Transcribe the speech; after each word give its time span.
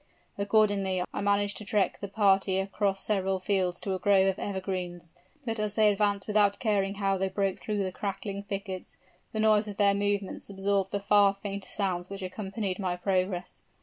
Accordingly 0.35 1.03
I 1.13 1.21
managed 1.21 1.57
to 1.57 1.63
track 1.63 1.99
the 1.99 2.07
party 2.07 2.57
across 2.57 3.01
several 3.05 3.39
fields 3.39 3.79
to 3.81 3.93
a 3.93 3.99
grove 3.99 4.25
of 4.29 4.39
evergreens. 4.39 5.13
But 5.45 5.59
as 5.59 5.75
they 5.75 5.91
advanced 5.91 6.25
without 6.25 6.57
caring 6.57 6.95
how 6.95 7.19
they 7.19 7.29
broke 7.29 7.59
through 7.59 7.83
the 7.83 7.91
crackling 7.91 8.41
thickets, 8.41 8.97
the 9.31 9.39
noise 9.39 9.67
of 9.67 9.77
their 9.77 9.93
movements 9.93 10.49
absorbed 10.49 10.89
the 10.89 10.99
far 10.99 11.35
fainter 11.35 11.69
sounds 11.69 12.09
which 12.09 12.23
accompanied 12.23 12.79
my 12.79 12.95
progress. 12.97 13.61